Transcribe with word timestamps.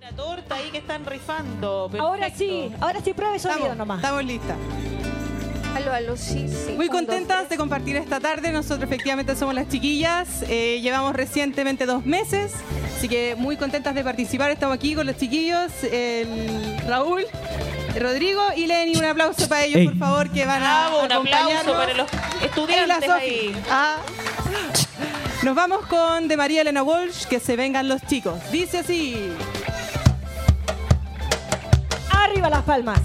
La 0.00 0.12
torta 0.12 0.54
ahí 0.54 0.70
que 0.70 0.78
están 0.78 1.04
rifando. 1.04 1.90
Ahora 1.98 2.30
sí, 2.30 2.72
ahora 2.80 3.00
sí 3.04 3.12
pruebe 3.12 3.38
sonido 3.38 3.58
Estamos, 3.72 3.76
nomás. 3.76 3.98
estamos 3.98 4.24
listas. 4.24 4.56
Aló, 5.76 5.92
aló, 5.92 6.16
sí, 6.16 6.48
sí. 6.48 6.72
Muy 6.74 6.86
Un, 6.86 6.92
dos, 6.92 6.96
contentas 6.96 7.48
de 7.50 7.56
compartir 7.58 7.96
esta 7.96 8.18
tarde. 8.18 8.50
Nosotros 8.50 8.82
efectivamente 8.84 9.36
somos 9.36 9.54
las 9.54 9.68
chiquillas. 9.68 10.42
Eh, 10.48 10.80
llevamos 10.80 11.14
recientemente 11.14 11.84
dos 11.84 12.06
meses, 12.06 12.52
así 12.96 13.08
que 13.08 13.34
muy 13.36 13.58
contentas 13.58 13.94
de 13.94 14.02
participar. 14.02 14.50
Estamos 14.50 14.74
aquí 14.74 14.94
con 14.94 15.06
los 15.06 15.18
chiquillos, 15.18 15.70
el 15.84 16.78
Raúl, 16.88 17.26
Rodrigo 17.98 18.40
y 18.56 18.66
Lenny. 18.66 18.96
Un 18.96 19.04
aplauso 19.04 19.48
para 19.48 19.64
ellos, 19.64 19.80
Ey. 19.80 19.88
por 19.88 19.98
favor, 19.98 20.30
que 20.30 20.46
van 20.46 20.62
a 20.62 20.88
Bravo, 20.88 21.04
un 21.04 21.12
aplauso 21.12 21.26
acompañarnos. 21.36 21.76
para 21.76 21.94
los 21.94 22.10
estudiantes 22.42 23.10
ahí. 23.10 23.54
Ah. 23.70 23.96
Nos 25.42 25.54
vamos 25.54 25.86
con 25.86 26.26
de 26.28 26.36
María 26.36 26.62
Elena 26.62 26.82
Walsh, 26.82 27.24
que 27.26 27.38
se 27.38 27.56
vengan 27.56 27.86
los 27.88 28.02
chicos. 28.06 28.38
Dice 28.50 28.78
así. 28.78 29.30
Arriba 32.30 32.48
las 32.48 32.62
palmas. 32.62 33.00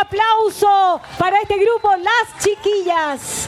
Aplauso 0.00 1.00
para 1.18 1.40
este 1.40 1.56
grupo, 1.58 1.90
las 1.96 2.42
chiquillas. 2.44 3.45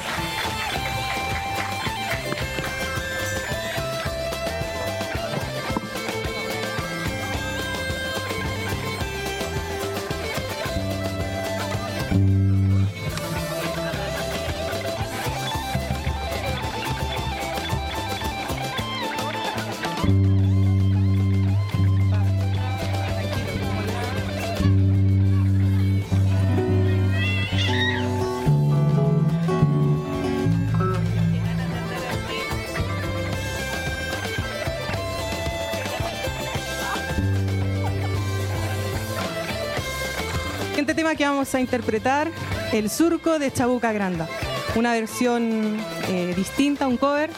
Que 41.16 41.24
vamos 41.24 41.54
a 41.54 41.60
interpretar, 41.60 42.30
El 42.72 42.90
Surco 42.90 43.38
de 43.38 43.52
Chabuca 43.52 43.92
Granda. 43.92 44.28
Una 44.74 44.92
versión 44.92 45.78
eh, 46.08 46.34
distinta, 46.36 46.86
un 46.86 46.96
cover 46.96 47.30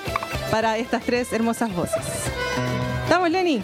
para 0.51 0.77
estas 0.77 1.05
tres 1.05 1.33
hermosas 1.33 1.75
voces. 1.75 2.03
¿Estamos, 3.05 3.31
Lenny? 3.31 3.63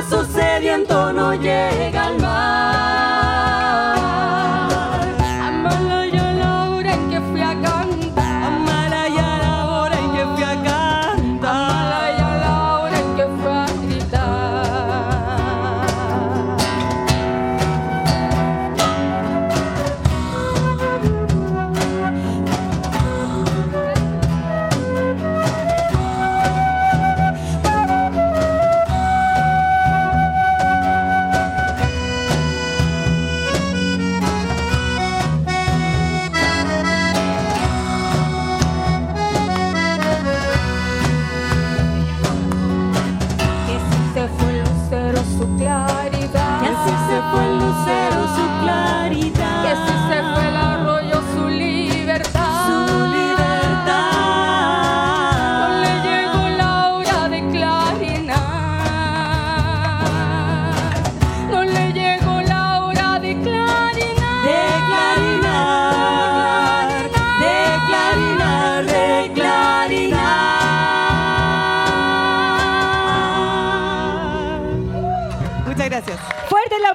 paso 0.00 0.24
sediento 0.24 1.12
no 1.12 1.34
llega 1.34 2.06
al 2.06 2.18
mar. 2.20 2.69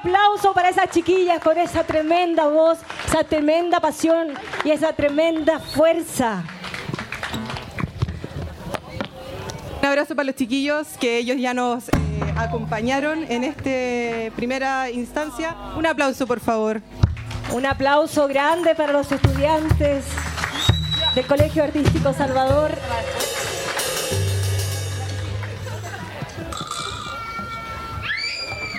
aplauso 0.06 0.54
para 0.54 0.70
esas 0.70 0.92
chiquillas 0.92 1.42
con 1.42 1.58
esa 1.58 1.84
tremenda 1.84 2.48
voz, 2.48 2.78
esa 3.08 3.24
tremenda 3.24 3.80
pasión 3.80 4.28
y 4.64 4.70
esa 4.70 4.94
tremenda 4.94 5.60
fuerza. 5.60 6.44
Un 9.82 9.88
abrazo 9.88 10.16
para 10.16 10.28
los 10.28 10.36
chiquillos 10.36 10.88
que 11.00 11.18
ellos 11.18 11.38
ya 11.40 11.56
nos 11.56 11.90
eh, 11.90 11.92
acompañaron 12.38 13.26
en 13.30 13.44
esta 13.44 14.36
primera 14.36 14.92
instancia. 14.92 15.56
Un 15.76 15.88
aplauso, 15.88 16.28
por 16.28 16.40
favor. 16.40 16.84
Un 17.52 17.66
aplauso 17.66 18.28
grande 18.28 18.76
para 18.76 18.94
los 18.94 19.12
estudiantes 19.12 20.06
del 21.16 21.26
Colegio 21.26 21.64
Artístico 21.64 22.14
Salvador. 22.14 22.72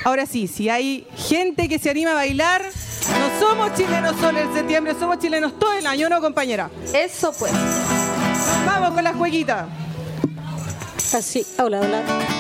Ahora 0.07 0.25
sí, 0.25 0.47
si 0.47 0.69
hay 0.69 1.05
gente 1.27 1.69
que 1.69 1.79
se 1.79 1.91
anima 1.91 2.13
a 2.13 2.15
bailar. 2.15 2.63
No 2.63 3.41
somos 3.41 3.75
chilenos 3.75 4.17
solo 4.21 4.39
en 4.39 4.53
septiembre, 4.53 4.95
somos 4.99 5.19
chilenos 5.19 5.59
todo 5.59 5.73
el 5.73 5.87
año, 5.87 6.09
¿no, 6.09 6.21
compañera? 6.21 6.71
Eso 6.95 7.33
pues. 7.39 7.53
Vamos 8.65 8.93
con 8.93 9.05
las 9.05 9.17
jueguitas. 9.17 9.67
Así, 11.13 11.47
hola, 11.59 11.81
hola. 11.81 12.36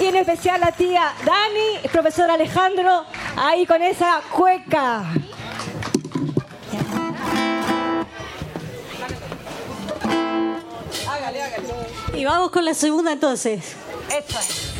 y 0.00 0.06
en 0.06 0.16
especial 0.16 0.62
a 0.62 0.72
tía 0.72 1.12
Dani, 1.24 1.88
profesor 1.92 2.30
Alejandro, 2.30 3.04
ahí 3.36 3.66
con 3.66 3.82
esa 3.82 4.22
cueca. 4.30 5.04
Y 12.14 12.24
vamos 12.24 12.50
con 12.50 12.64
la 12.64 12.74
segunda 12.74 13.12
entonces. 13.12 13.74
Eso 14.08 14.38
es. 14.38 14.71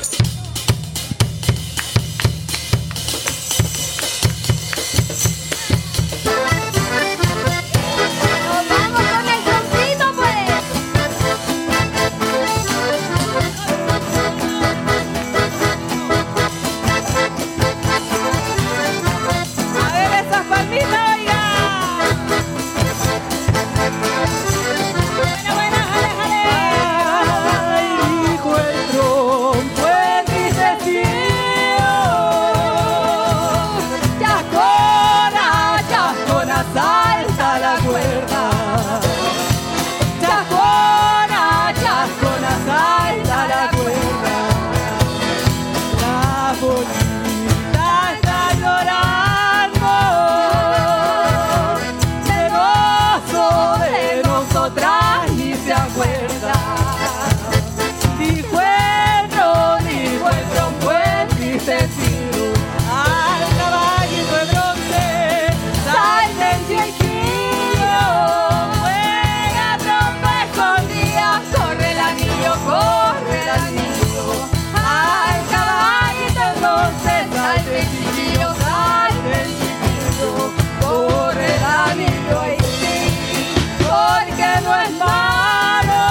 no 84.63 84.81
es 84.81 84.91
malo. 84.99 86.03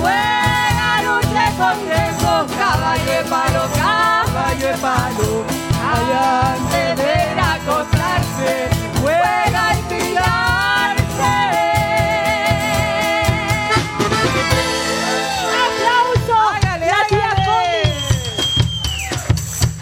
Buena 0.00 1.02
lucha 1.02 1.52
con 1.58 1.78
eso, 1.90 2.46
caballo 2.58 3.12
y 3.20 3.28
palo, 3.28 3.62
caballo 3.76 4.68
y 4.74 4.78
palo. 4.80 5.44
Allá 5.92 6.56
se 6.70 6.82
debe 7.02 7.40
acostarse, 7.40 8.68
juega 9.00 9.62
y 9.74 9.82
tirarse. 9.92 11.34
¡Aplauso! 15.64 16.36
La 16.62 17.06
tía 17.08 17.30
Connie! 17.44 17.92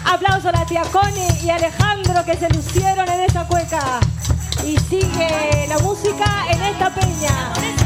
¡Aplauso 0.05 0.49
a 0.49 0.51
la 0.51 0.65
tía 0.65 0.83
Connie 0.91 1.31
y 1.43 1.49
Alejandro 1.49 2.25
que 2.25 2.35
se 2.35 2.49
lucieron 2.49 3.07
en 3.09 3.21
esa 3.21 3.45
cueca! 3.47 3.99
y 4.65 4.77
sigue 4.89 5.65
la 5.67 5.77
música 5.79 6.45
en 6.49 6.61
esta 6.63 6.89
peña. 6.89 7.82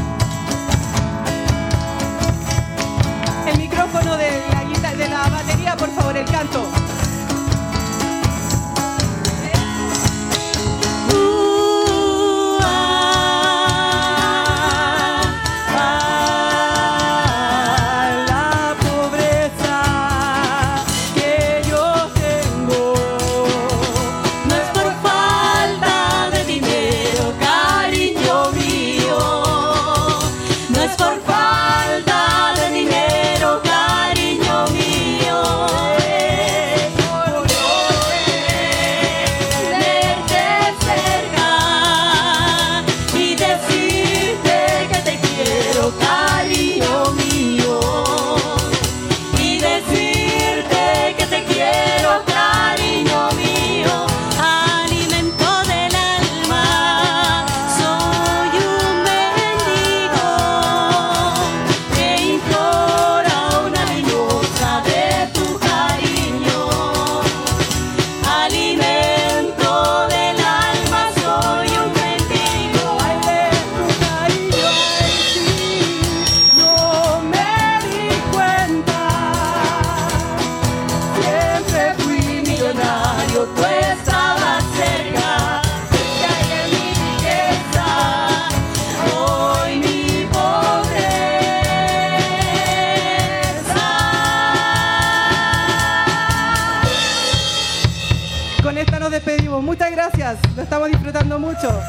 lo 100.56 100.62
estamos 100.62 100.90
disfrutando 100.90 101.38
mucho. 101.38 101.80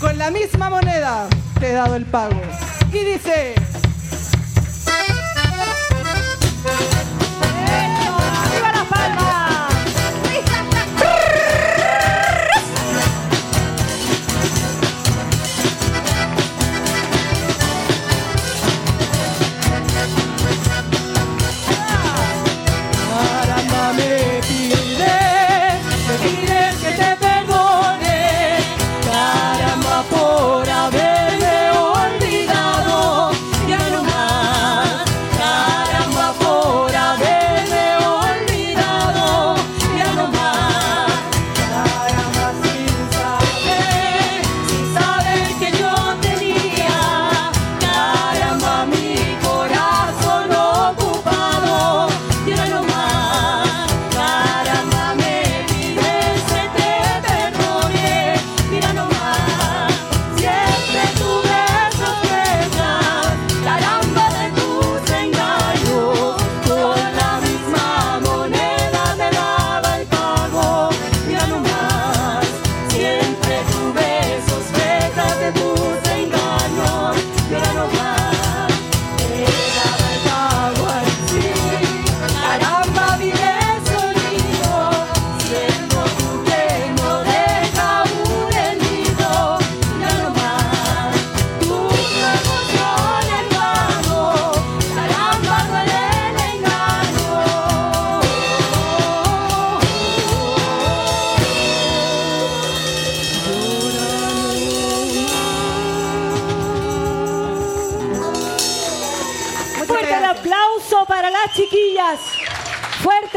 Con 0.00 0.16
la 0.18 0.30
misma 0.30 0.70
moneda 0.70 1.26
te 1.58 1.70
he 1.70 1.72
dado 1.72 1.96
el 1.96 2.04
pago. 2.04 2.40
Y 2.92 2.98
dice... 2.98 3.54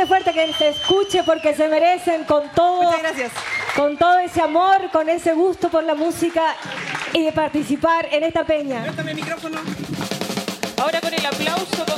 fuerte, 0.05 0.33
que 0.33 0.53
se 0.53 0.69
escuche 0.69 1.23
porque 1.23 1.55
se 1.55 1.67
merecen 1.67 2.23
con 2.23 2.49
todo. 2.49 2.91
Con 3.75 3.97
todo 3.97 4.19
ese 4.19 4.41
amor, 4.41 4.89
con 4.91 5.09
ese 5.09 5.33
gusto 5.33 5.69
por 5.69 5.83
la 5.83 5.95
música 5.95 6.55
y 7.13 7.23
de 7.23 7.31
participar 7.31 8.07
en 8.11 8.23
esta 8.23 8.43
peña. 8.43 8.83
Ahora 10.77 11.01
con 11.01 11.13
el 11.13 11.25
aplauso. 11.25 11.88